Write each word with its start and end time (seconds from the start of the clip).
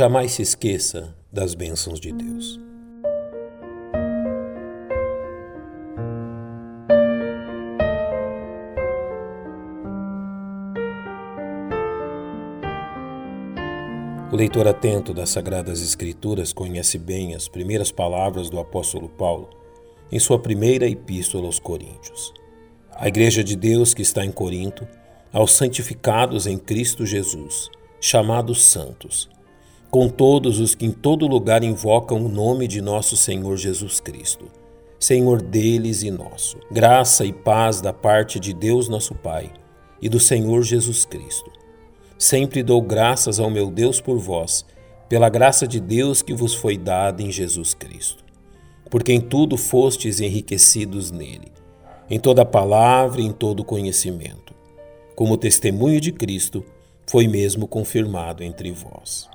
Jamais 0.00 0.32
se 0.32 0.40
esqueça 0.40 1.14
das 1.30 1.54
bênçãos 1.54 2.00
de 2.00 2.10
Deus. 2.10 2.58
O 14.32 14.36
leitor 14.36 14.66
atento 14.66 15.12
das 15.12 15.28
Sagradas 15.28 15.82
Escrituras 15.82 16.54
conhece 16.54 16.96
bem 16.96 17.34
as 17.34 17.46
primeiras 17.46 17.92
palavras 17.92 18.48
do 18.48 18.58
apóstolo 18.58 19.10
Paulo 19.10 19.50
em 20.10 20.18
sua 20.18 20.38
primeira 20.38 20.88
epístola 20.88 21.44
aos 21.44 21.58
Coríntios. 21.58 22.32
A 22.92 23.06
Igreja 23.06 23.44
de 23.44 23.54
Deus 23.54 23.92
que 23.92 24.00
está 24.00 24.24
em 24.24 24.32
Corinto, 24.32 24.88
aos 25.30 25.52
santificados 25.52 26.46
em 26.46 26.56
Cristo 26.56 27.04
Jesus, 27.04 27.68
chamados 28.00 28.62
santos, 28.62 29.28
com 29.90 30.08
todos 30.08 30.60
os 30.60 30.72
que 30.76 30.86
em 30.86 30.92
todo 30.92 31.26
lugar 31.26 31.64
invocam 31.64 32.24
o 32.24 32.28
nome 32.28 32.68
de 32.68 32.80
nosso 32.80 33.16
Senhor 33.16 33.56
Jesus 33.56 33.98
Cristo, 33.98 34.46
Senhor 35.00 35.42
deles 35.42 36.04
e 36.04 36.12
nosso. 36.12 36.58
Graça 36.70 37.24
e 37.24 37.32
paz 37.32 37.80
da 37.80 37.92
parte 37.92 38.38
de 38.38 38.54
Deus 38.54 38.88
nosso 38.88 39.16
Pai 39.16 39.50
e 40.00 40.08
do 40.08 40.20
Senhor 40.20 40.62
Jesus 40.62 41.04
Cristo. 41.04 41.50
Sempre 42.16 42.62
dou 42.62 42.80
graças 42.80 43.40
ao 43.40 43.50
meu 43.50 43.68
Deus 43.68 44.00
por 44.00 44.16
vós, 44.16 44.64
pela 45.08 45.28
graça 45.28 45.66
de 45.66 45.80
Deus 45.80 46.22
que 46.22 46.34
vos 46.34 46.54
foi 46.54 46.78
dada 46.78 47.20
em 47.20 47.32
Jesus 47.32 47.74
Cristo. 47.74 48.22
Porque 48.88 49.12
em 49.12 49.20
tudo 49.20 49.56
fostes 49.56 50.20
enriquecidos 50.20 51.10
nele, 51.10 51.50
em 52.08 52.20
toda 52.20 52.44
palavra 52.44 53.20
e 53.20 53.24
em 53.24 53.32
todo 53.32 53.64
conhecimento. 53.64 54.54
Como 55.16 55.36
testemunho 55.36 56.00
de 56.00 56.12
Cristo 56.12 56.64
foi 57.08 57.26
mesmo 57.26 57.66
confirmado 57.66 58.44
entre 58.44 58.70
vós 58.70 59.28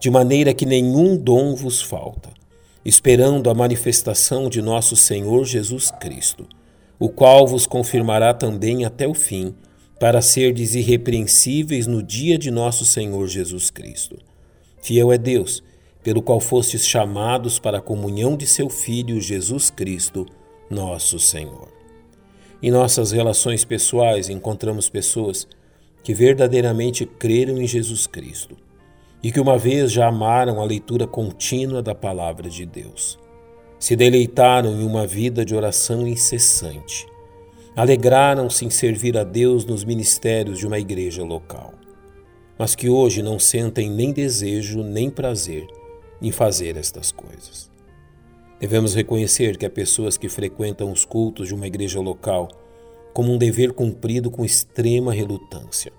de 0.00 0.10
maneira 0.10 0.54
que 0.54 0.64
nenhum 0.64 1.16
dom 1.16 1.54
vos 1.54 1.82
falta, 1.82 2.30
esperando 2.84 3.50
a 3.50 3.54
manifestação 3.54 4.48
de 4.48 4.62
nosso 4.62 4.94
Senhor 4.94 5.44
Jesus 5.44 5.90
Cristo, 5.90 6.46
o 6.98 7.08
qual 7.08 7.46
vos 7.46 7.66
confirmará 7.66 8.32
também 8.32 8.84
até 8.84 9.06
o 9.08 9.14
fim, 9.14 9.54
para 9.98 10.22
serdes 10.22 10.76
irrepreensíveis 10.76 11.88
no 11.88 12.00
dia 12.02 12.38
de 12.38 12.50
nosso 12.50 12.84
Senhor 12.84 13.26
Jesus 13.26 13.68
Cristo. 13.68 14.16
Fiel 14.80 15.12
é 15.12 15.18
Deus, 15.18 15.62
pelo 16.04 16.22
qual 16.22 16.38
fostes 16.38 16.86
chamados 16.86 17.58
para 17.58 17.78
a 17.78 17.82
comunhão 17.82 18.36
de 18.36 18.46
seu 18.46 18.70
Filho 18.70 19.20
Jesus 19.20 19.70
Cristo, 19.70 20.24
nosso 20.70 21.18
Senhor. 21.18 21.68
Em 22.62 22.70
nossas 22.70 23.10
relações 23.10 23.64
pessoais 23.64 24.28
encontramos 24.28 24.88
pessoas 24.88 25.48
que 26.04 26.14
verdadeiramente 26.14 27.04
creram 27.04 27.60
em 27.60 27.66
Jesus 27.66 28.06
Cristo 28.06 28.56
e 29.22 29.32
que 29.32 29.40
uma 29.40 29.58
vez 29.58 29.90
já 29.90 30.08
amaram 30.08 30.60
a 30.60 30.64
leitura 30.64 31.06
contínua 31.06 31.82
da 31.82 31.94
palavra 31.94 32.48
de 32.48 32.64
Deus. 32.64 33.18
Se 33.78 33.96
deleitaram 33.96 34.80
em 34.80 34.84
uma 34.84 35.06
vida 35.06 35.44
de 35.44 35.54
oração 35.54 36.06
incessante. 36.06 37.06
Alegraram-se 37.76 38.64
em 38.64 38.70
servir 38.70 39.16
a 39.16 39.24
Deus 39.24 39.64
nos 39.64 39.84
ministérios 39.84 40.58
de 40.58 40.66
uma 40.66 40.78
igreja 40.78 41.22
local, 41.22 41.74
mas 42.58 42.74
que 42.74 42.88
hoje 42.88 43.22
não 43.22 43.38
sentem 43.38 43.88
nem 43.88 44.12
desejo 44.12 44.82
nem 44.82 45.08
prazer 45.08 45.66
em 46.20 46.32
fazer 46.32 46.76
estas 46.76 47.12
coisas. 47.12 47.70
Devemos 48.58 48.94
reconhecer 48.94 49.56
que 49.56 49.64
há 49.64 49.70
pessoas 49.70 50.16
que 50.16 50.28
frequentam 50.28 50.90
os 50.90 51.04
cultos 51.04 51.46
de 51.46 51.54
uma 51.54 51.68
igreja 51.68 52.00
local 52.00 52.48
como 53.14 53.32
um 53.32 53.38
dever 53.38 53.72
cumprido 53.72 54.28
com 54.28 54.44
extrema 54.44 55.12
relutância 55.12 55.92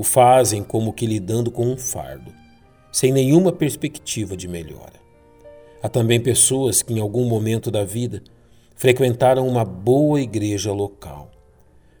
o 0.00 0.02
fazem 0.02 0.62
como 0.62 0.94
que 0.94 1.04
lidando 1.04 1.50
com 1.50 1.66
um 1.66 1.76
fardo, 1.76 2.32
sem 2.90 3.12
nenhuma 3.12 3.52
perspectiva 3.52 4.34
de 4.34 4.48
melhora. 4.48 4.94
Há 5.82 5.90
também 5.90 6.18
pessoas 6.18 6.80
que, 6.80 6.94
em 6.94 7.00
algum 7.00 7.26
momento 7.26 7.70
da 7.70 7.84
vida, 7.84 8.22
frequentaram 8.74 9.46
uma 9.46 9.62
boa 9.62 10.18
igreja 10.18 10.72
local, 10.72 11.30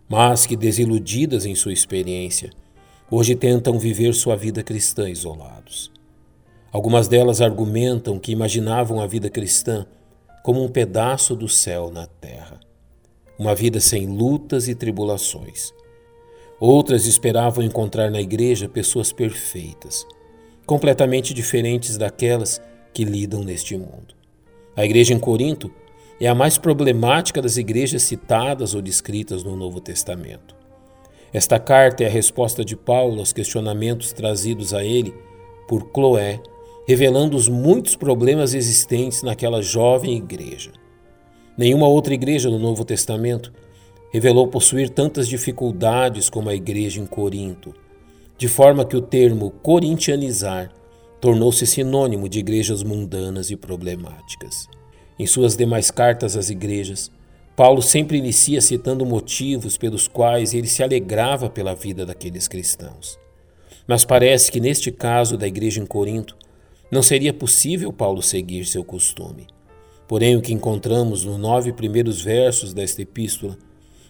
mas 0.08 0.46
que, 0.46 0.56
desiludidas 0.56 1.44
em 1.44 1.54
sua 1.54 1.74
experiência, 1.74 2.48
hoje 3.10 3.34
tentam 3.34 3.78
viver 3.78 4.14
sua 4.14 4.34
vida 4.34 4.62
cristã 4.62 5.06
isolados. 5.06 5.92
Algumas 6.72 7.06
delas 7.06 7.42
argumentam 7.42 8.18
que 8.18 8.32
imaginavam 8.32 8.98
a 8.98 9.06
vida 9.06 9.28
cristã 9.28 9.84
como 10.42 10.64
um 10.64 10.70
pedaço 10.70 11.36
do 11.36 11.50
céu 11.50 11.90
na 11.90 12.06
terra, 12.06 12.60
uma 13.38 13.54
vida 13.54 13.78
sem 13.78 14.06
lutas 14.06 14.68
e 14.68 14.74
tribulações 14.74 15.78
Outras 16.60 17.06
esperavam 17.06 17.64
encontrar 17.64 18.10
na 18.10 18.20
igreja 18.20 18.68
pessoas 18.68 19.10
perfeitas, 19.14 20.06
completamente 20.66 21.32
diferentes 21.32 21.96
daquelas 21.96 22.60
que 22.92 23.02
lidam 23.02 23.42
neste 23.42 23.78
mundo. 23.78 24.14
A 24.76 24.84
igreja 24.84 25.14
em 25.14 25.18
Corinto 25.18 25.70
é 26.20 26.28
a 26.28 26.34
mais 26.34 26.58
problemática 26.58 27.40
das 27.40 27.56
igrejas 27.56 28.02
citadas 28.02 28.74
ou 28.74 28.82
descritas 28.82 29.42
no 29.42 29.56
Novo 29.56 29.80
Testamento. 29.80 30.54
Esta 31.32 31.58
carta 31.58 32.04
é 32.04 32.06
a 32.06 32.10
resposta 32.10 32.62
de 32.62 32.76
Paulo 32.76 33.20
aos 33.20 33.32
questionamentos 33.32 34.12
trazidos 34.12 34.74
a 34.74 34.84
ele 34.84 35.14
por 35.66 35.90
Cloé, 35.90 36.42
revelando 36.86 37.38
os 37.38 37.48
muitos 37.48 37.96
problemas 37.96 38.52
existentes 38.52 39.22
naquela 39.22 39.62
jovem 39.62 40.14
igreja. 40.14 40.72
Nenhuma 41.56 41.88
outra 41.88 42.12
igreja 42.12 42.50
no 42.50 42.58
Novo 42.58 42.84
Testamento 42.84 43.50
revelou 44.12 44.48
possuir 44.48 44.90
tantas 44.90 45.28
dificuldades 45.28 46.28
como 46.28 46.48
a 46.48 46.54
igreja 46.54 47.00
em 47.00 47.06
Corinto, 47.06 47.74
de 48.36 48.48
forma 48.48 48.84
que 48.84 48.96
o 48.96 49.02
termo 49.02 49.50
corintianizar 49.62 50.72
tornou-se 51.20 51.66
sinônimo 51.66 52.28
de 52.28 52.38
igrejas 52.38 52.82
mundanas 52.82 53.50
e 53.50 53.56
problemáticas. 53.56 54.66
Em 55.18 55.26
suas 55.26 55.56
demais 55.56 55.90
cartas 55.90 56.36
às 56.36 56.48
igrejas, 56.48 57.10
Paulo 57.54 57.82
sempre 57.82 58.16
inicia 58.16 58.60
citando 58.60 59.04
motivos 59.04 59.76
pelos 59.76 60.08
quais 60.08 60.54
ele 60.54 60.66
se 60.66 60.82
alegrava 60.82 61.50
pela 61.50 61.74
vida 61.74 62.06
daqueles 62.06 62.48
cristãos. 62.48 63.18
Mas 63.86 64.04
parece 64.04 64.50
que 64.50 64.60
neste 64.60 64.90
caso 64.90 65.36
da 65.36 65.46
igreja 65.46 65.80
em 65.80 65.86
Corinto, 65.86 66.36
não 66.90 67.02
seria 67.02 67.34
possível 67.34 67.92
Paulo 67.92 68.22
seguir 68.22 68.64
seu 68.64 68.82
costume. 68.82 69.46
Porém, 70.08 70.36
o 70.36 70.40
que 70.40 70.52
encontramos 70.54 71.24
nos 71.24 71.38
nove 71.38 71.72
primeiros 71.72 72.22
versos 72.22 72.72
desta 72.72 73.02
epístola 73.02 73.58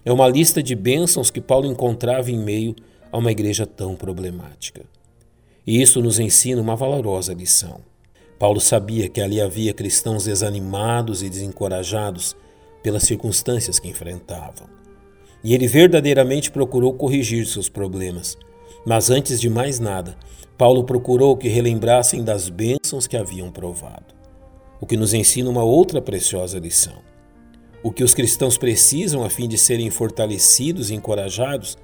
é 0.05 0.13
uma 0.13 0.29
lista 0.29 0.63
de 0.63 0.75
bênçãos 0.75 1.31
que 1.31 1.41
Paulo 1.41 1.67
encontrava 1.67 2.31
em 2.31 2.39
meio 2.39 2.75
a 3.13 3.19
uma 3.19 3.31
igreja 3.31 3.67
tão 3.67 3.95
problemática. 3.95 4.83
E 5.67 5.81
isso 5.81 6.01
nos 6.01 6.19
ensina 6.19 6.61
uma 6.61 6.77
valorosa 6.77 7.35
lição. 7.35 7.81
Paulo 8.39 8.61
sabia 8.61 9.09
que 9.09 9.21
ali 9.21 9.41
havia 9.41 9.75
cristãos 9.75 10.25
desanimados 10.25 11.23
e 11.23 11.29
desencorajados 11.29 12.35
pelas 12.83 13.03
circunstâncias 13.03 13.79
que 13.79 13.89
enfrentavam. 13.89 14.67
E 15.45 15.55
ele 15.55 15.67
verdadeiramente 15.67 16.51
procurou 16.51 16.95
corrigir 16.95 17.47
seus 17.47 17.69
problemas. 17.69 18.39
Mas 18.87 19.11
antes 19.11 19.41
de 19.41 19.51
mais 19.51 19.79
nada, 19.79 20.17
Paulo 20.57 20.85
procurou 20.85 21.37
que 21.37 21.49
relembrassem 21.49 22.25
das 22.25 22.49
bênçãos 22.49 23.07
que 23.07 23.17
haviam 23.17 23.51
provado. 23.51 24.15
O 24.81 24.87
que 24.87 24.97
nos 24.97 25.13
ensina 25.13 25.51
uma 25.51 25.63
outra 25.63 26.01
preciosa 26.01 26.59
lição. 26.59 27.10
O 27.83 27.91
que 27.91 28.05
os 28.05 28.15
cristãos 28.15 28.59
precisam 28.59 29.25
a 29.25 29.31
fim 29.31 29.49
de 29.49 29.57
serem 29.57 29.91
fortalecidos 29.91 30.91
e 30.91 30.95
encorajados 30.95 31.79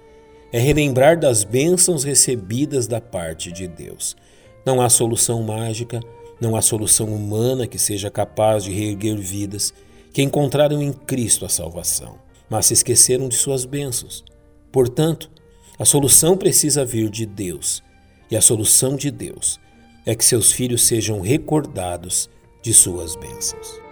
é 0.53 0.59
relembrar 0.59 1.19
das 1.19 1.43
bênçãos 1.43 2.05
recebidas 2.05 2.87
da 2.87 3.01
parte 3.01 3.51
de 3.51 3.67
Deus. 3.67 4.17
Não 4.65 4.81
há 4.81 4.89
solução 4.89 5.43
mágica, 5.43 6.01
não 6.41 6.55
há 6.55 6.61
solução 6.61 7.09
humana 7.09 7.67
que 7.67 7.79
seja 7.79 8.11
capaz 8.11 8.65
de 8.65 8.73
reerguer 8.73 9.17
vidas 9.17 9.73
que 10.13 10.23
encontraram 10.23 10.83
em 10.83 10.93
Cristo 10.93 11.45
a 11.45 11.49
salvação, 11.49 12.19
mas 12.49 12.67
se 12.67 12.75
esqueceram 12.75 13.29
de 13.29 13.37
suas 13.37 13.65
bênçãos. 13.65 14.25
Portanto, 14.71 15.31
a 15.79 15.85
solução 15.85 16.37
precisa 16.37 16.85
vir 16.85 17.09
de 17.11 17.27
Deus, 17.27 17.83
e 18.31 18.37
a 18.37 18.41
solução 18.41 18.97
de 18.97 19.11
Deus 19.11 19.59
é 20.05 20.15
que 20.15 20.25
seus 20.25 20.53
filhos 20.53 20.87
sejam 20.87 21.21
recordados 21.21 22.31
de 22.63 22.73
suas 22.73 23.17
bênçãos. 23.17 23.86